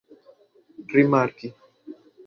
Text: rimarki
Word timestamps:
rimarki 0.93 1.47